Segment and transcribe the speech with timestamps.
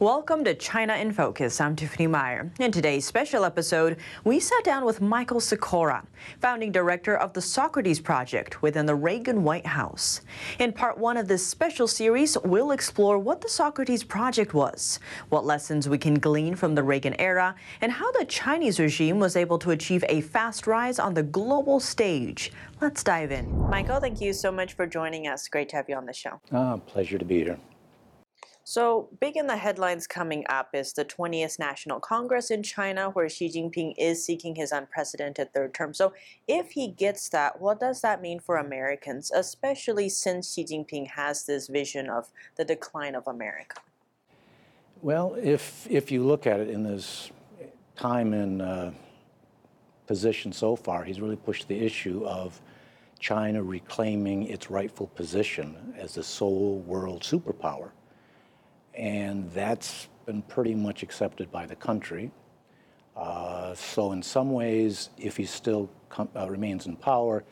[0.00, 1.60] Welcome to China in Focus.
[1.60, 2.52] I'm Tiffany Meyer.
[2.60, 6.06] In today's special episode, we sat down with Michael Sekora,
[6.40, 10.20] founding director of the Socrates Project within the Reagan White House.
[10.60, 15.00] In part one of this special series, we'll explore what the Socrates Project was,
[15.30, 19.34] what lessons we can glean from the Reagan era, and how the Chinese regime was
[19.34, 22.52] able to achieve a fast rise on the global stage.
[22.80, 23.68] Let's dive in.
[23.68, 25.48] Michael, thank you so much for joining us.
[25.48, 26.40] Great to have you on the show.
[26.52, 27.58] Ah, pleasure to be here.
[28.68, 33.26] So, big in the headlines coming up is the 20th National Congress in China, where
[33.26, 35.94] Xi Jinping is seeking his unprecedented third term.
[35.94, 36.12] So,
[36.46, 41.46] if he gets that, what does that mean for Americans, especially since Xi Jinping has
[41.46, 43.80] this vision of the decline of America?
[45.00, 47.30] Well, if, if you look at it in this
[47.96, 48.92] time in uh,
[50.06, 52.60] position so far, he's really pushed the issue of
[53.18, 57.92] China reclaiming its rightful position as the sole world superpower
[58.98, 62.30] and that's been pretty much accepted by the country.
[63.16, 67.44] Uh, so in some ways, if he still com- uh, remains in power,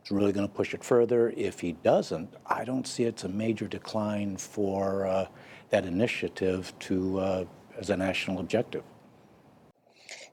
[0.00, 1.32] it's really going to push it further.
[1.36, 5.26] If he doesn't, I don't see it's a major decline for uh,
[5.70, 7.44] that initiative to uh,
[7.78, 8.82] as a national objective.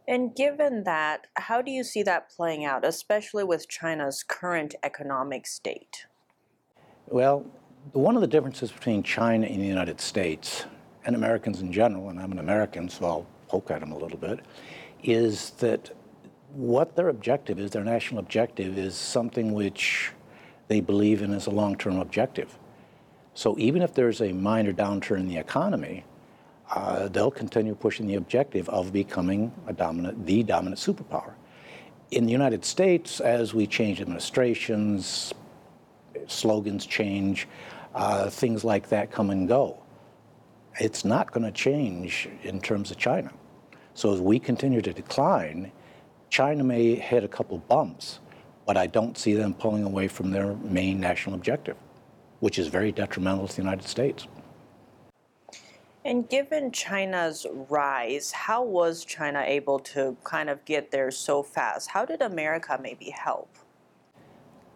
[0.08, 5.48] And given that, how do you see that playing out, especially with China's current economic
[5.48, 6.06] state?
[7.08, 7.46] Well,
[7.94, 10.66] one of the differences between China and the United States
[11.06, 14.18] and Americans in general, and I'm an American, so I'll poke at them a little
[14.18, 14.40] bit,
[15.04, 15.92] is that
[16.54, 20.12] what their objective is, their national objective, is something which
[20.68, 22.58] they believe in as a long term objective.
[23.34, 26.06] So even if there's a minor downturn in the economy,
[26.70, 31.34] uh, they'll continue pushing the objective of becoming a dominant, the dominant superpower.
[32.12, 35.34] In the United States, as we change administrations,
[36.28, 37.48] slogans change,
[37.96, 39.78] uh, things like that come and go.
[40.80, 43.32] It's not going to change in terms of China.
[43.94, 45.72] So as we continue to decline,
[46.30, 48.20] China may hit a couple bumps,
[48.66, 51.76] but I don't see them pulling away from their main national objective,
[52.40, 54.28] which is very detrimental to the United States.
[56.04, 61.90] And given China's rise, how was China able to kind of get there so fast?
[61.90, 63.50] How did America maybe help?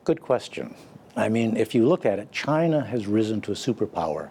[0.04, 0.76] Good question.
[1.16, 4.30] I mean, if you look at it, China has risen to a superpower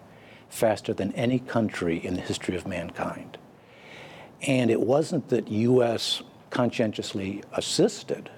[0.49, 3.37] faster than any country in the history of mankind.
[4.41, 6.21] And it wasn't that U.S.
[6.51, 8.29] conscientiously assisted,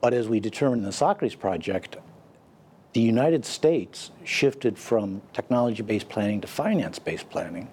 [0.00, 1.96] but as we determined in the Socrates Project,
[2.92, 7.68] the United States shifted from technology based planning to finance based planning.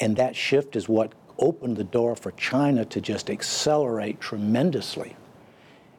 [0.00, 5.16] And that shift is what opened the door for China to just accelerate tremendously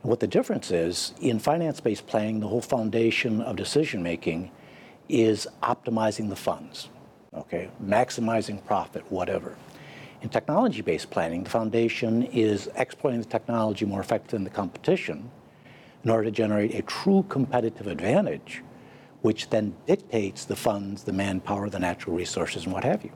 [0.01, 4.51] what the difference is in finance based planning, the whole foundation of decision making
[5.09, 6.89] is optimizing the funds,
[7.33, 9.55] okay, maximizing profit, whatever.
[10.21, 15.31] In technology based planning, the foundation is exploiting the technology more effectively than the competition
[16.03, 18.63] in order to generate a true competitive advantage,
[19.21, 23.11] which then dictates the funds, the manpower, the natural resources, and what have you.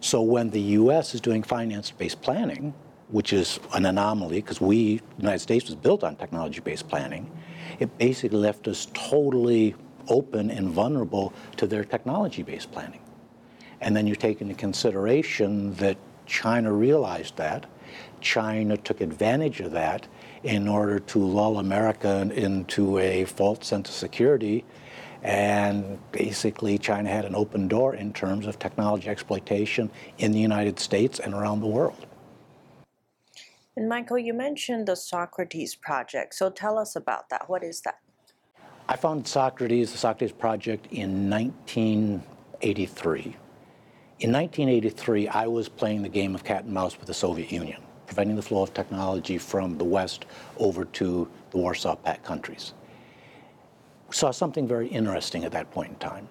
[0.00, 2.74] So when the US is doing finance based planning,
[3.08, 7.30] which is an anomaly because we, the United States, was built on technology-based planning.
[7.78, 9.74] It basically left us totally
[10.08, 13.00] open and vulnerable to their technology-based planning.
[13.80, 15.96] And then you take into consideration that
[16.26, 17.66] China realized that.
[18.20, 20.06] China took advantage of that
[20.44, 24.64] in order to lull America into a false sense of security.
[25.22, 30.80] And basically, China had an open door in terms of technology exploitation in the United
[30.80, 32.06] States and around the world.
[33.74, 36.34] And Michael, you mentioned the Socrates Project.
[36.34, 37.48] So tell us about that.
[37.48, 38.00] What is that?
[38.86, 43.36] I founded Socrates, the Socrates Project, in 1983.
[44.20, 47.80] In 1983, I was playing the game of cat and mouse with the Soviet Union,
[48.06, 50.26] preventing the flow of technology from the West
[50.58, 52.74] over to the Warsaw Pact countries.
[54.08, 56.28] We saw something very interesting at that point in time.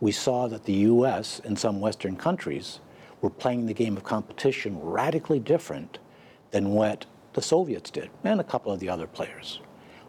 [0.00, 2.80] We saw that the US and some Western countries
[3.20, 5.98] were playing the game of competition radically different
[6.50, 9.60] than what the Soviets did, and a couple of the other players.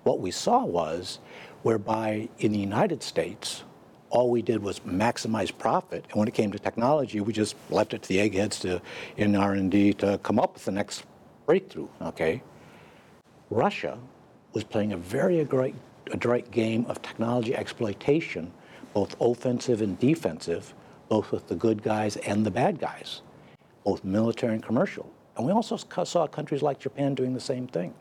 [0.03, 1.19] What we saw was
[1.63, 3.63] whereby in the United States,
[4.09, 7.93] all we did was maximize profit, and when it came to technology, we just left
[7.93, 8.81] it to the eggheads to
[9.17, 11.03] in R&D to come up with the next
[11.45, 11.87] breakthrough.
[12.01, 12.41] Okay,
[13.49, 13.99] Russia
[14.53, 15.75] was playing a very adroit,
[16.11, 18.51] adroit game of technology exploitation,
[18.93, 20.73] both offensive and defensive,
[21.07, 23.21] both with the good guys and the bad guys,
[23.85, 25.09] both military and commercial.
[25.41, 27.95] And we also saw countries like Japan doing the same thing.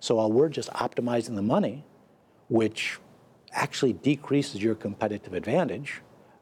[0.00, 1.84] So while we're just optimizing the money,
[2.48, 2.98] which
[3.52, 6.00] actually decreases your competitive advantage,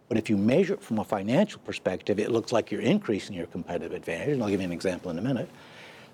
[0.08, 3.46] But if you measure it from a financial perspective, it looks like you're increasing your
[3.46, 4.34] competitive advantage.
[4.34, 5.49] And I'll give you an example in a minute.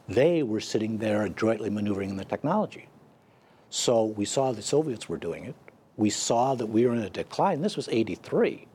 [0.09, 2.89] They were sitting there adroitly maneuvering the technology.
[3.69, 5.55] So we saw the Soviets were doing it.
[5.97, 7.61] We saw that we were in a decline.
[7.61, 8.67] This was 83.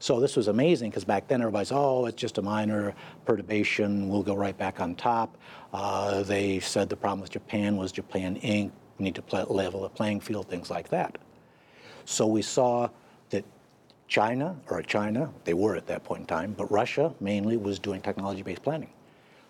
[0.00, 2.94] So this was amazing because back then everybody's, oh, it's just a minor
[3.26, 4.08] perturbation.
[4.08, 5.36] We'll go right back on top.
[5.74, 8.72] Uh, they said the problem with Japan was Japan Inc.
[8.98, 11.18] We need to play, level the playing field, things like that.
[12.06, 12.88] So we saw
[13.28, 13.44] that
[14.08, 18.00] China, or China, they were at that point in time, but Russia mainly was doing
[18.00, 18.90] technology-based planning.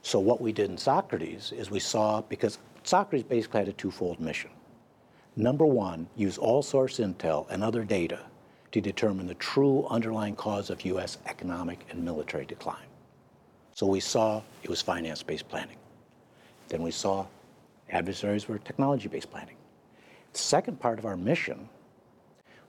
[0.02, 4.18] So what we did in Socrates is we saw, because Socrates basically had a twofold
[4.18, 4.50] mission.
[5.36, 8.20] Number one, use all source intel and other data
[8.72, 11.18] to determine the true underlying cause of U.S.
[11.26, 12.86] economic and military decline.
[13.74, 15.76] So we saw it was finance based planning.
[16.68, 17.26] Then we saw
[17.90, 19.56] adversaries were technology based planning.
[20.32, 21.68] The second part of our mission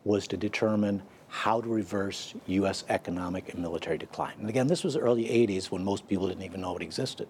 [0.04, 2.84] was to determine how to reverse U.S.
[2.90, 4.34] economic and military decline.
[4.40, 7.28] And again, this was the early 80s when most people didn't even know it existed.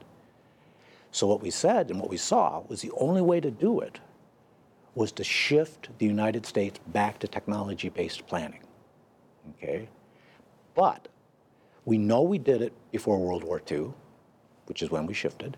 [1.12, 4.00] So what we said and what we saw was the only way to do it
[4.96, 8.62] was to shift the United States back to technology based planning.
[9.56, 9.88] Okay?
[10.76, 11.08] But
[11.86, 13.94] we know we did it before World War II,
[14.66, 15.58] which is when we shifted,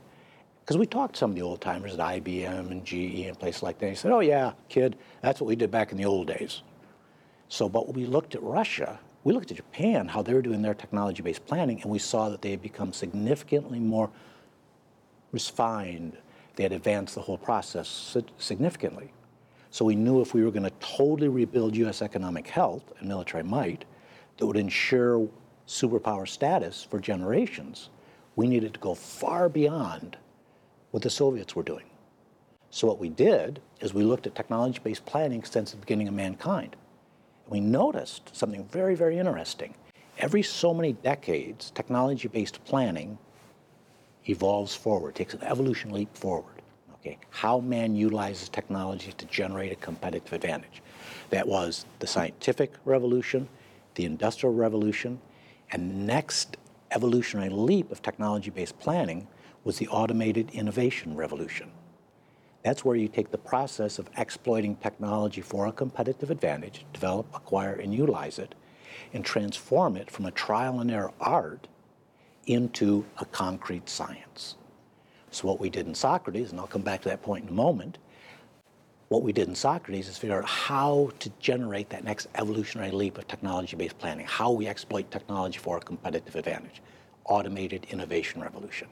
[0.61, 3.63] because we talked to some of the old timers at IBM and GE and places
[3.63, 3.87] like that.
[3.87, 6.61] They said, oh, yeah, kid, that's what we did back in the old days.
[7.49, 10.73] So, but we looked at Russia, we looked at Japan, how they were doing their
[10.73, 14.09] technology based planning, and we saw that they had become significantly more
[15.31, 16.17] refined.
[16.55, 19.11] They had advanced the whole process significantly.
[19.73, 22.03] So we knew if we were going to totally rebuild U.S.
[22.03, 23.85] economic health and military might
[24.37, 25.27] that would ensure
[25.67, 27.89] superpower status for generations,
[28.35, 30.15] we needed to go far beyond
[30.91, 31.85] what the Soviets were doing.
[32.69, 36.75] So what we did is we looked at technology-based planning since the beginning of mankind.
[37.45, 39.73] And we noticed something very, very interesting.
[40.19, 43.17] Every so many decades, technology-based planning
[44.29, 46.52] evolves forward, takes an evolution leap forward
[47.03, 50.81] okay, how man utilizes technology to generate a competitive advantage.
[51.31, 53.49] That was the scientific revolution,
[53.95, 55.19] the industrial revolution,
[55.71, 56.55] and next
[56.91, 59.27] evolutionary leap of technology-based planning
[59.65, 61.71] was the automated innovation revolution.
[62.63, 67.73] That's where you take the process of exploiting technology for a competitive advantage, develop, acquire,
[67.73, 68.55] and utilize it,
[69.11, 71.67] and transform it from a trial and error art
[72.45, 74.55] into a concrete science.
[75.33, 77.53] So what we did in Socrates, and I'll come back to that point in a
[77.53, 77.97] moment,
[79.09, 83.17] what we did in Socrates is figure out how to generate that next evolutionary leap
[83.17, 86.83] of technology-based planning, how we exploit technology for a competitive advantage,
[87.25, 88.87] automated innovation revolution.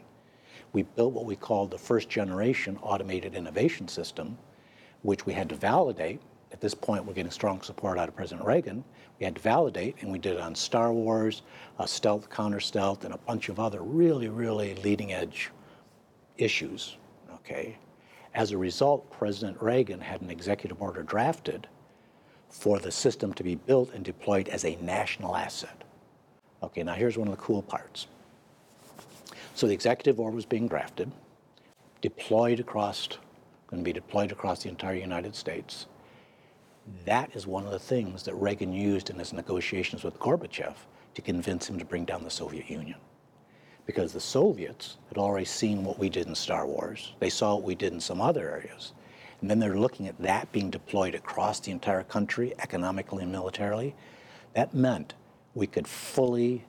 [0.73, 4.35] We built what we called the first generation automated innovation system,
[5.03, 6.21] which we had to validate.
[6.51, 8.83] At this point, we're getting strong support out of President Reagan.
[9.19, 11.43] We had to validate, and we did it on Star Wars,
[11.77, 15.51] uh, stealth, counter stealth, and a bunch of other really, really leading edge
[16.37, 16.97] issues.
[17.33, 17.77] Okay.
[18.33, 21.67] As a result, President Reagan had an executive order drafted
[22.49, 25.83] for the system to be built and deployed as a national asset.
[26.63, 28.07] Okay, now here's one of the cool parts.
[29.55, 31.11] So the executive order was being drafted,
[32.01, 33.07] deployed across,
[33.67, 35.87] going to be deployed across the entire United States.
[37.05, 40.75] That is one of the things that Reagan used in his negotiations with Gorbachev
[41.15, 42.97] to convince him to bring down the Soviet Union
[43.91, 47.11] because the Soviets had already seen what we did in Star Wars.
[47.19, 48.93] They saw what we did in some other areas.
[49.41, 53.93] And then they're looking at that being deployed across the entire country, economically and militarily.
[54.53, 55.15] That meant
[55.55, 56.63] we could fully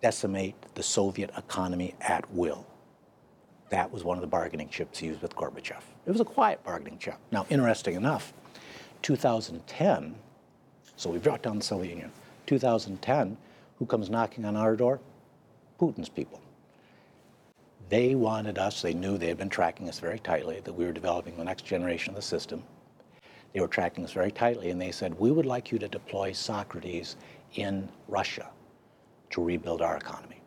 [0.00, 2.66] decimate the Soviet economy at will.
[3.68, 5.82] That was one of the bargaining chips used with Gorbachev.
[6.06, 7.18] It was a quiet bargaining chip.
[7.30, 8.32] Now, interesting enough,
[9.02, 10.14] 2010,
[10.96, 12.10] so we brought down the Soviet Union.
[12.46, 13.36] 2010,
[13.78, 14.98] who comes knocking on our door?
[15.82, 16.40] Putin's people.
[17.88, 20.92] They wanted us, they knew they had been tracking us very tightly, that we were
[20.92, 22.62] developing the next generation of the system.
[23.52, 26.30] They were tracking us very tightly, and they said, We would like you to deploy
[26.30, 27.16] Socrates
[27.56, 28.48] in Russia
[29.30, 30.40] to rebuild our economy.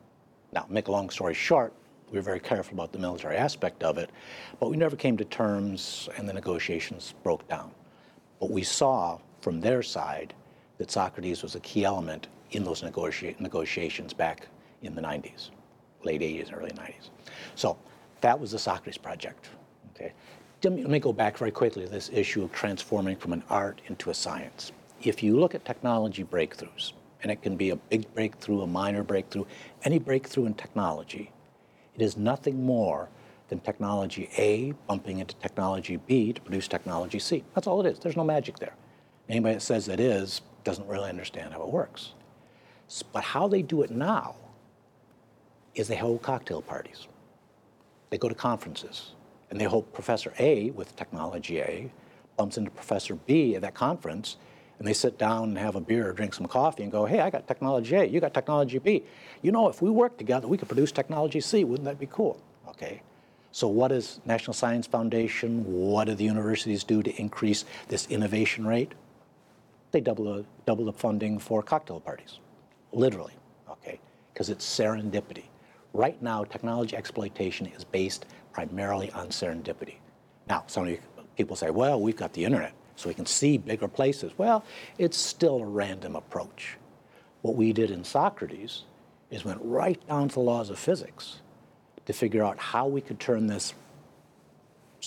[0.54, 1.74] Now, make a long story short,
[2.10, 4.12] we were very careful about the military aspect of it,
[4.62, 7.72] but we never came to terms, and the negotiations broke down.
[8.40, 10.34] But we saw from their side
[10.78, 14.48] that Socrates was a key element in those negotiations back
[14.86, 15.50] in the 90s,
[16.04, 17.10] late 80s, early 90s.
[17.56, 17.78] So
[18.22, 19.50] that was the Socrates project.
[19.96, 20.14] Okay.
[20.64, 24.10] Let me go back very quickly to this issue of transforming from an art into
[24.10, 24.72] a science.
[25.04, 29.04] If you look at technology breakthroughs, and it can be a big breakthrough, a minor
[29.04, 29.46] breakthrough,
[29.84, 31.32] any breakthrough in technology,
[31.96, 33.10] it is nothing more
[33.48, 37.44] than technology A bumping into technology B to produce technology C.
[37.54, 38.00] That's all it is.
[38.00, 38.76] There's no magic there.
[39.30, 42.14] Anybody that says it is doesn't really understand how it works.
[43.12, 44.36] But how they do it now
[45.76, 47.08] is they hold cocktail parties.
[48.10, 49.12] They go to conferences,
[49.50, 51.92] and they hope Professor A with technology A
[52.38, 54.38] bumps into Professor B at that conference,
[54.78, 57.22] and they sit down and have a beer, or drink some coffee, and go, hey,
[57.22, 59.04] I got technology A, you got technology B.
[59.42, 61.64] You know, if we work together, we could produce technology C.
[61.64, 62.42] Wouldn't that be cool?
[62.68, 63.02] Okay.
[63.52, 68.68] So what does National Science Foundation, what do the universities do to increase this innovation
[68.68, 68.92] rate?
[69.92, 72.40] They double double the funding for cocktail parties,
[72.92, 73.32] literally,
[73.70, 74.02] okay,
[74.34, 75.46] because it's serendipity.
[75.96, 79.96] Right now, technology exploitation is based primarily on serendipity.
[80.50, 80.98] Now, some
[81.38, 84.34] people say, well, we've got the internet, so we can see bigger places.
[84.38, 84.66] Well,
[84.98, 86.76] it's still a random approach.
[87.44, 88.84] What we did in Socrates
[89.32, 91.40] is went right down to the laws of physics
[92.08, 93.74] to figure out how we could turn this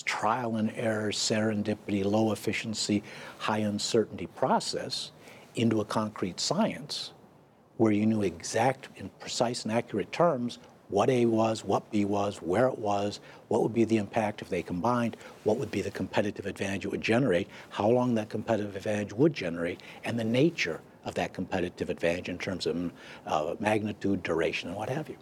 [0.05, 3.03] trial and error, serendipity, low efficiency,
[3.37, 5.11] high uncertainty process
[5.53, 7.11] into a concrete science
[7.77, 10.57] where you knew exact, in precise and accurate terms,
[10.89, 14.49] what A was, what B was, where it was, what would be the impact if
[14.49, 18.75] they combined, what would be the competitive advantage it would generate, how long that competitive
[18.75, 22.91] advantage would generate, and the nature of that competitive advantage in terms of
[23.27, 25.17] uh, magnitude, duration, and what have you.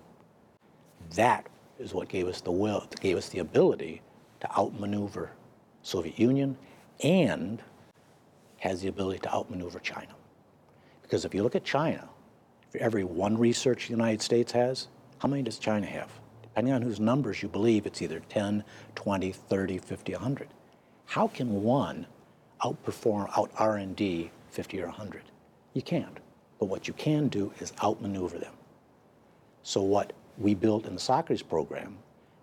[1.16, 1.48] That
[1.80, 4.02] is what gave us the will, gave us the ability
[4.40, 5.32] to outmaneuver
[5.84, 6.58] Soviet Union
[7.04, 7.62] and
[8.58, 10.14] has the ability to outmaneuver China.
[11.02, 12.08] Because if you look at China,
[12.70, 14.88] for every one research the United States has,
[15.20, 16.12] how many does China have?
[16.44, 18.64] Depending on whose numbers you believe, it's either 10,
[18.96, 20.48] 20, 30, 50, 100.
[21.06, 22.08] How can one
[22.64, 25.24] outperform, out R&D 50 or 100?
[25.74, 26.20] You can't.
[26.60, 28.54] But what you can do is outmaneuver them.
[29.64, 31.98] So what we built in the Socrates program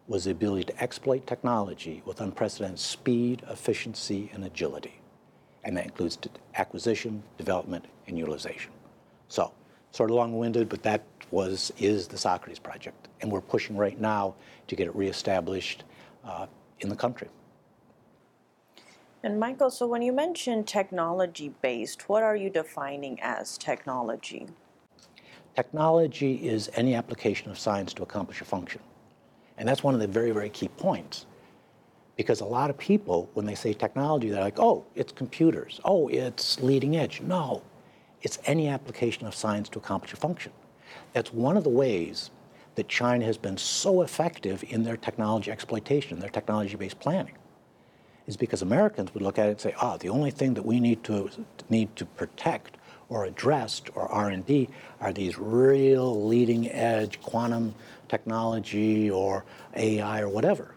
[0.07, 5.01] was the ability to exploit technology with unprecedented speed, efficiency, and agility.
[5.65, 6.19] And that includes
[6.57, 8.71] acquisition, development, and utilization.
[9.29, 9.53] So,
[9.95, 14.35] sort of long-winded, but that was is the Socrates project, and we're pushing right now
[14.67, 15.85] to get it reestablished
[16.25, 16.47] uh,
[16.81, 17.29] in the country.
[19.23, 24.49] And Michael, so when you mention technology-based, what are you defining as technology?
[25.55, 28.81] Technology is any application of science to accomplish a function.
[29.57, 31.27] And that's one of the very, very key points.
[32.17, 35.81] Because a lot of people, when they say technology, they're like, oh, it's computers.
[35.85, 37.21] Oh, it's leading edge.
[37.21, 37.63] No,
[38.25, 40.51] it's any application of science to accomplish a function.
[41.13, 42.31] That's one of the ways
[42.75, 47.37] that China has been so effective in their technology exploitation, their technology-based planning,
[48.27, 50.81] is because Americans would look at it and say, ah, the only thing that we
[50.81, 51.31] need to,
[51.69, 52.79] need to protect
[53.11, 54.69] or addressed or R&D
[55.01, 57.75] are these real leading edge quantum
[58.09, 59.45] technology or
[59.77, 60.75] AI or whatever.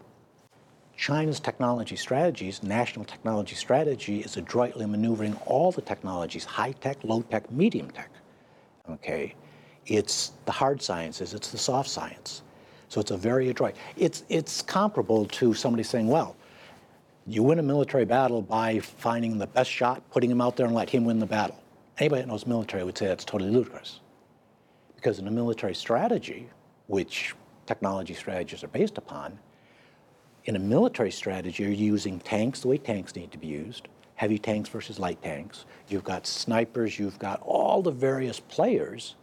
[0.98, 7.22] China's technology strategies, national technology strategy, is adroitly maneuvering all the technologies, high tech, low
[7.22, 8.10] tech, medium tech.
[8.90, 9.36] Okay,
[9.86, 12.42] it's the hard sciences, it's the soft science.
[12.88, 13.76] So it's a very adroit.
[13.96, 16.34] It's it's comparable to somebody saying, well,
[17.28, 20.74] you win a military battle by finding the best shot, putting him out there, and
[20.74, 21.62] let him win the battle.
[21.98, 24.00] Anybody that knows military would say that's totally ludicrous.
[24.96, 26.48] Because in a military strategy,
[26.88, 27.36] which
[27.66, 29.38] technology strategies are based upon,
[30.48, 34.38] in a military strategy, you're using tanks the way tanks need to be used, heavy
[34.38, 35.66] tanks versus light tanks.
[35.88, 39.14] You've got snipers, you've got all the various players,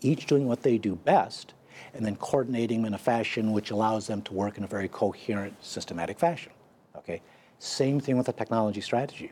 [0.00, 1.54] each doing what they do best,
[1.94, 4.88] and then coordinating them in a fashion which allows them to work in a very
[4.88, 6.50] coherent, systematic fashion.
[6.96, 7.22] Okay?
[7.60, 9.30] Same thing with a technology strategy.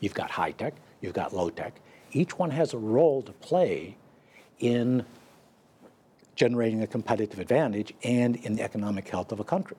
[0.00, 1.80] You've got high tech, you've got low tech,
[2.12, 3.96] each one has a role to play
[4.58, 5.06] in
[6.36, 9.78] generating a competitive advantage and in the economic health of a country.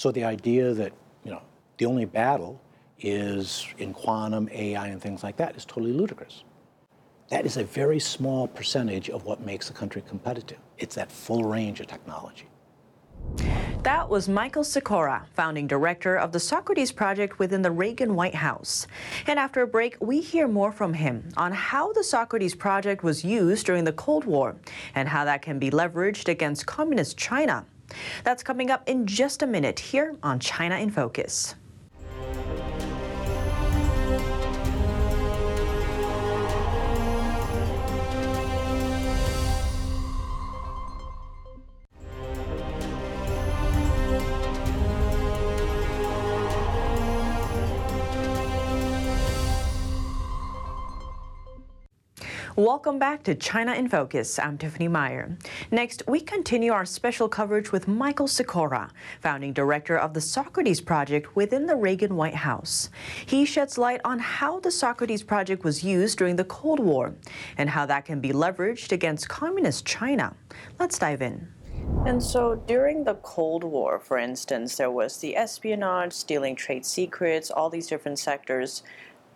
[0.00, 1.42] So the idea that, you know,
[1.76, 2.58] the only battle
[3.00, 6.44] is in quantum, AI, and things like that is totally ludicrous.
[7.28, 10.56] That is a very small percentage of what makes a country competitive.
[10.78, 12.46] It's that full range of technology.
[13.82, 18.86] That was Michael Sekora, founding director of the Socrates Project within the Reagan White House.
[19.26, 23.22] And after a break, we hear more from him on how the Socrates Project was
[23.22, 24.56] used during the Cold War
[24.94, 27.66] and how that can be leveraged against communist China.
[28.24, 31.54] That's coming up in just a minute here on China in Focus.
[52.60, 54.38] Welcome back to China in Focus.
[54.38, 55.34] I'm Tiffany Meyer.
[55.70, 58.90] Next, we continue our special coverage with Michael Sekora,
[59.22, 62.90] founding director of the Socrates Project within the Reagan White House.
[63.24, 67.14] He sheds light on how the Socrates Project was used during the Cold War
[67.56, 70.36] and how that can be leveraged against communist China.
[70.78, 71.48] Let's dive in.
[72.04, 77.50] And so during the Cold War, for instance, there was the espionage, stealing trade secrets,
[77.50, 78.82] all these different sectors.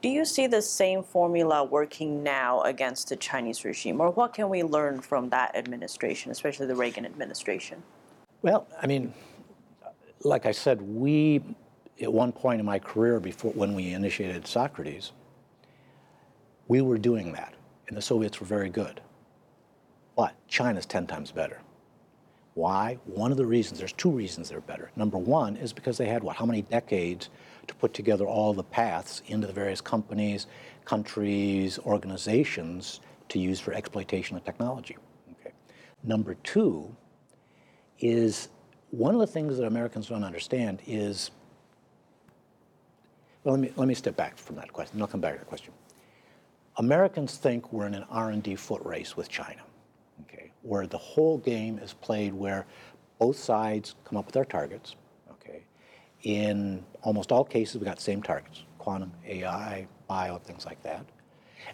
[0.04, 4.50] Do you see the same formula working now against the Chinese regime, or what can
[4.50, 7.82] we learn from that administration, especially the Reagan administration?
[8.42, 9.14] Well, I mean,
[10.20, 11.42] like I said, we,
[12.02, 15.12] at one point in my career, before when we initiated Socrates,
[16.68, 17.54] we were doing that,
[17.88, 19.00] and the Soviets were very good.
[20.16, 21.62] But China's 10 times better.
[22.54, 22.98] Why?
[23.04, 24.90] One of the reasons, there's two reasons they're better.
[24.96, 27.28] Number one is because they had, what, how many decades
[27.66, 30.46] to put together all the paths into the various companies,
[30.84, 34.96] countries, organizations to use for exploitation of technology.
[35.40, 35.52] Okay.
[36.04, 36.94] Number two
[37.98, 38.48] is
[38.90, 41.30] one of the things that Americans don't understand is,
[43.42, 45.48] well, let me, let me step back from that question, I'll come back to that
[45.48, 45.72] question.
[46.76, 49.62] Americans think we're in an R&D foot race with China,
[50.22, 52.66] okay, where the whole game is played where
[53.18, 54.96] both sides come up with their targets,
[55.30, 55.62] Okay.
[56.22, 61.04] in almost all cases, we've got the same targets, quantum, AI, bio, things like that.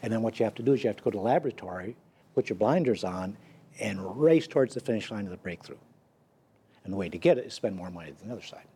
[0.02, 1.96] And then what you have to do is you have to go to the laboratory,
[2.34, 3.36] put your blinders on,
[3.78, 5.78] and race towards the finish line of the breakthrough.
[6.84, 8.66] And the way to get it is spend more money than the other side.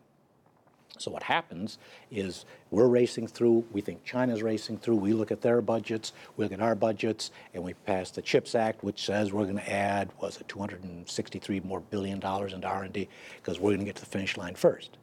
[0.98, 1.78] So what happens
[2.10, 6.44] is we're racing through, we think China's racing through, we look at their budgets, we
[6.44, 9.72] look at our budgets, and we pass the CHIPS Act, which says we're going to
[9.72, 14.02] add, was it 263 more billion dollars into R&D, because we're going to get to
[14.02, 14.98] the finish line first.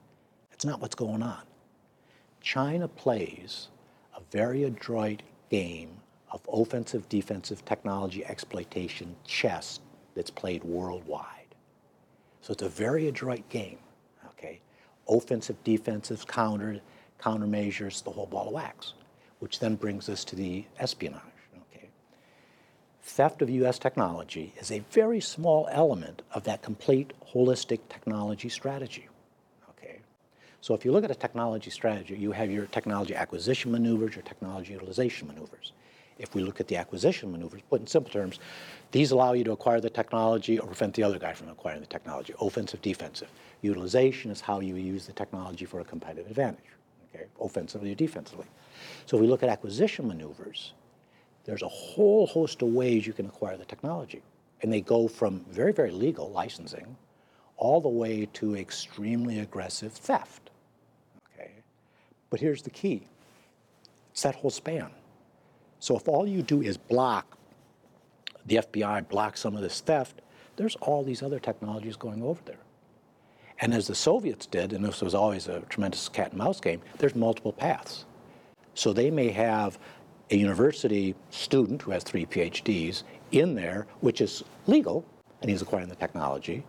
[0.50, 1.42] That's not what's going on.
[2.40, 3.68] China plays
[4.16, 5.90] a very adroit game
[6.32, 9.80] of offensive defensive technology exploitation chess
[10.16, 11.56] that's played worldwide.
[12.42, 13.78] So it's a very adroit game?
[15.12, 16.80] Offensive, defensive, counter,
[17.20, 18.94] countermeasures, the whole ball of wax,
[19.40, 21.22] which then brings us to the espionage,
[21.74, 21.90] okay?
[23.04, 29.08] Theft of US technology is a very small element of that complete holistic technology strategy.
[29.72, 30.00] Okay.
[30.62, 34.24] So if you look at a technology strategy, you have your technology acquisition maneuvers, your
[34.24, 35.74] technology utilization maneuvers.
[36.18, 38.40] If we look at the acquisition maneuvers, put in simple terms,
[38.92, 41.88] these allow you to acquire the technology or prevent the other guy from acquiring the
[41.88, 43.30] technology, offensive, defensive.
[43.62, 46.66] Utilization is how you use the technology for a competitive advantage,
[47.14, 48.46] okay, offensively or defensively.
[49.06, 50.74] So if we look at acquisition maneuvers,
[51.44, 54.22] there's a whole host of ways you can acquire the technology.
[54.62, 56.96] And they go from very, very legal licensing
[57.58, 60.50] all the way to extremely aggressive theft.
[61.34, 61.52] Okay?
[62.30, 63.08] But here's the key
[64.12, 64.92] it's that whole span.
[65.82, 67.38] So if all you do is block
[68.46, 70.22] the FBI, block some of this theft,
[70.56, 72.60] there's all these other technologies going over there.
[73.60, 76.82] And as the Soviets did, and this was always a tremendous cat and mouse game,
[77.00, 78.06] there's multiple paths.
[78.76, 79.80] So they may have
[80.30, 85.04] a university student who has three PhDs in there, which is legal,
[85.42, 86.64] and he's acquiring the technology.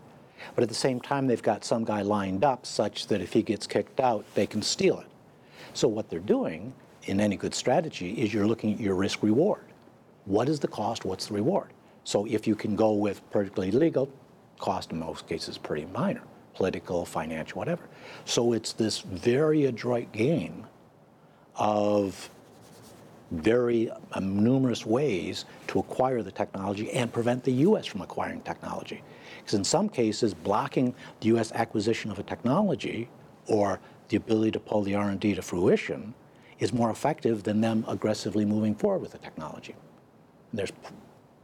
[0.55, 3.43] But at the same time, they've got some guy lined up such that if he
[3.43, 5.07] gets kicked out, they can steal it.
[5.75, 6.73] So what they're doing
[7.05, 9.65] in any good strategy is you're looking at your risk reward.
[10.25, 11.05] What is the cost?
[11.05, 11.71] What's the reward?
[12.05, 14.09] So if you can go with perfectly legal,
[14.59, 16.23] cost in most cases pretty minor,
[16.55, 17.83] political, financial, whatever.
[18.25, 20.67] So it's this very adroit game
[21.57, 22.31] of
[23.31, 27.87] very um, numerous ways to acquire the technology and prevent the U.S.
[27.87, 29.03] from acquiring technology.
[29.39, 31.51] Because in some cases, blocking the U.S.
[31.53, 33.09] acquisition of a technology
[33.47, 36.15] or the ability to pull the R&D to fruition
[36.63, 39.75] is more effective than them aggressively moving forward with the technology.
[40.53, 40.73] And there's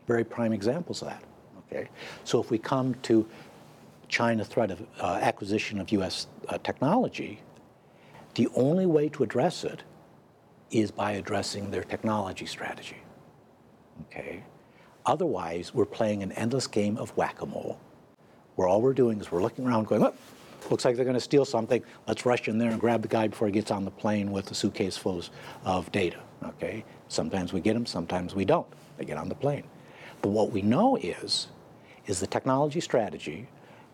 [0.06, 1.24] very prime examples of that.
[1.66, 1.88] Okay,
[2.22, 3.28] so if we come to
[4.06, 6.28] China threat of uh, acquisition of U.S.
[6.48, 7.40] Uh, technology,
[8.36, 9.82] the only way to address it
[10.70, 12.98] is by addressing their technology strategy.
[14.06, 14.44] Okay,
[15.04, 17.76] otherwise we're playing an endless game of whack-a-mole,
[18.54, 20.16] where all we're doing is we're looking around, going, "Look,
[20.70, 21.82] looks like they're going to steal something.
[22.06, 24.50] Let's rush in there and grab the guy before he gets on the plane with
[24.50, 25.22] a suitcase full
[25.64, 26.18] of data.
[26.44, 26.84] Okay?
[27.08, 28.66] Sometimes we get them, sometimes we don't.
[28.96, 29.64] They get on the plane.
[30.22, 31.48] But what we know is,
[32.06, 33.48] is the technology strategy,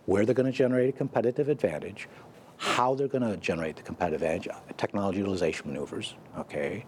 [0.07, 2.09] where they're going to generate a competitive advantage,
[2.57, 6.85] how they're going to generate the competitive edge, uh, technology utilization maneuvers, okay?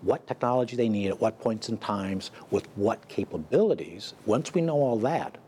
[0.00, 4.14] What technology they need at what points in times with what capabilities.
[4.26, 5.38] Once we know all that,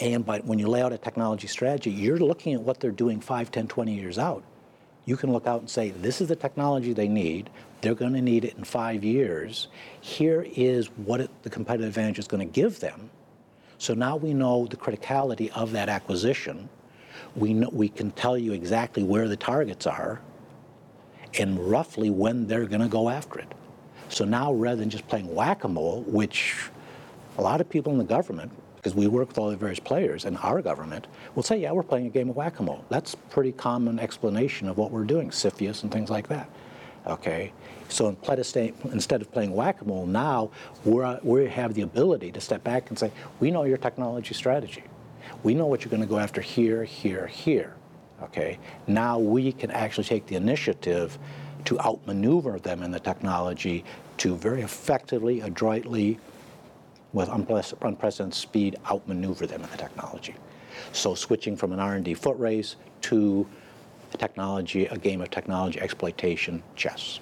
[0.00, 3.20] and but when you lay out a technology strategy, you're looking at what they're doing
[3.20, 4.42] 5, 10, 20 years out.
[5.04, 7.50] You can look out and say, this is the technology they need.
[7.80, 9.66] They're going to need it in five years.
[10.00, 13.10] Here is what it, the competitive advantage is going to give them.
[13.78, 16.68] So now we know the criticality of that acquisition.
[17.34, 20.20] We, know, we can tell you exactly where the targets are
[21.38, 23.52] and roughly when they're going to go after it.
[24.08, 26.54] So now rather than just playing whack-a-mole, which
[27.38, 28.52] a lot of people in the government,
[28.82, 31.84] because we work with all the various players in our government, will say, yeah, we're
[31.84, 32.84] playing a game of whack-a-mole.
[32.88, 36.50] That's pretty common explanation of what we're doing, CFIUS and things like that.
[37.06, 37.52] Okay,
[37.88, 38.16] so
[38.90, 40.50] instead of playing whack-a-mole, now
[40.84, 44.82] we're, we have the ability to step back and say, we know your technology strategy.
[45.44, 47.74] We know what you're going to go after here, here, here.
[48.24, 51.18] Okay, now we can actually take the initiative
[51.66, 53.84] to outmaneuver them in the technology
[54.18, 56.18] to very effectively, adroitly,
[57.12, 60.34] with unprecedented speed, outmaneuver them in the technology.
[60.92, 63.46] So switching from an R&D foot race to
[64.18, 67.20] technology, a game of technology exploitation, chess.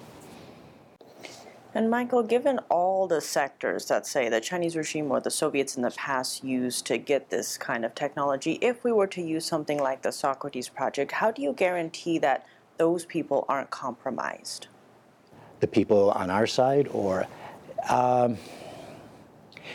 [1.73, 5.83] And Michael, given all the sectors that say the Chinese regime or the Soviets in
[5.83, 9.79] the past used to get this kind of technology, if we were to use something
[9.79, 12.45] like the Socrates project, how do you guarantee that
[12.77, 14.67] those people aren't compromised?
[15.61, 17.29] The people on our side, or
[17.89, 18.37] um,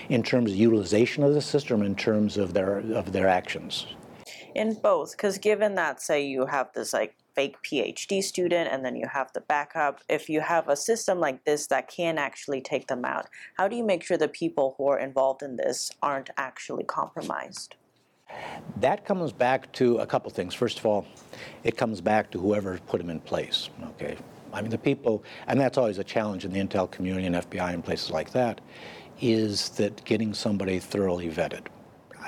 [0.10, 3.88] in terms of utilization of the system, in terms of their of their actions?
[4.54, 8.96] In both, because given that, say you have this like fake PhD student and then
[8.96, 12.88] you have the backup, if you have a system like this that can actually take
[12.88, 13.28] them out,
[13.58, 17.76] how do you make sure the people who are involved in this aren't actually compromised?
[18.78, 20.54] That comes back to a couple things.
[20.54, 21.06] First of all,
[21.64, 23.70] it comes back to whoever put them in place.
[23.90, 24.18] Okay,
[24.52, 27.74] I mean the people, and that's always a challenge in the intel community and FBI
[27.74, 28.62] and places like that,
[29.22, 31.68] is that getting somebody thoroughly vetted.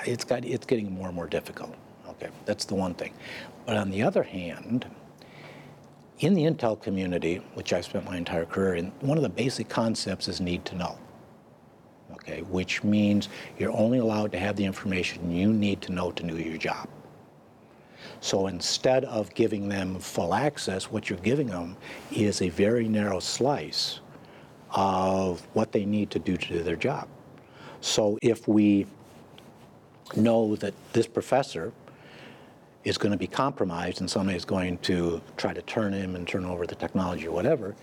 [0.06, 1.74] It's got it's getting more and more difficult.
[2.08, 3.12] Okay, that's the one thing.
[3.66, 4.86] But on the other hand,
[6.20, 9.68] in the intel community, which I've spent my entire career in, one of the basic
[9.68, 10.98] concepts is need to know.
[12.12, 16.22] Okay, which means you're only allowed to have the information you need to know to
[16.22, 16.88] do your job.
[18.20, 21.76] So instead of giving them full access, what you're giving them
[22.10, 24.00] is a very narrow slice
[24.70, 27.08] of what they need to do to do their job.
[27.80, 28.86] So if we
[30.16, 31.72] know that this professor
[32.84, 36.26] is going to be compromised and somebody is going to try to turn him and
[36.26, 37.74] turn over the technology or whatever,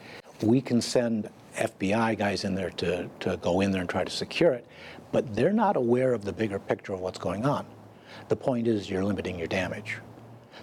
[0.42, 4.12] we can send FBI guys in there to, to go in there and try to
[4.12, 4.66] secure it,
[5.12, 7.66] but they're not aware of the bigger picture of what's going on.
[8.28, 9.98] The point is you're limiting your damage.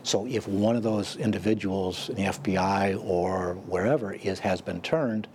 [0.02, 5.28] So if one of those individuals in the FBI or wherever is has been turned,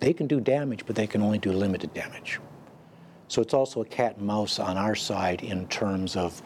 [0.00, 2.40] they can do damage, but they can only do limited damage.
[3.28, 6.42] So it's also a cat and mouse on our side in terms of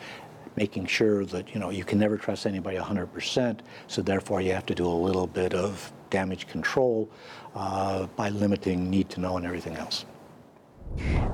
[0.57, 3.61] making sure that you know you can never trust anybody 100%.
[3.87, 7.09] So therefore, you have to do a little bit of damage control
[7.55, 10.05] uh, by limiting need to know and everything else.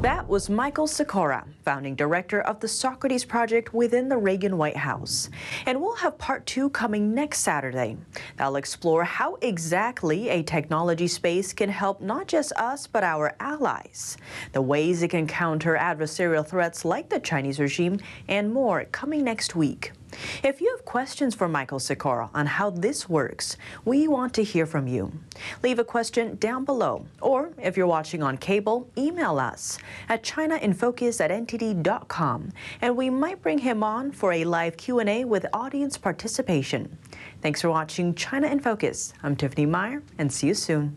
[0.00, 5.30] That was Michael Sekora, founding director of the Socrates Project within the Reagan White House.
[5.64, 7.96] And we'll have part two coming next Saturday.
[8.36, 14.18] That'll explore how exactly a technology space can help not just us, but our allies,
[14.52, 19.56] the ways it can counter adversarial threats like the Chinese regime, and more coming next
[19.56, 19.92] week.
[20.42, 24.66] If you have questions for Michael Sekora on how this works, we want to hear
[24.66, 25.12] from you.
[25.62, 31.20] Leave a question down below, or if you're watching on cable, email us at chinainfocus
[31.20, 36.98] at ntd.com, and we might bring him on for a live Q&A with audience participation.
[37.40, 39.12] Thanks for watching China in Focus.
[39.22, 40.96] I'm Tiffany Meyer, and see you soon.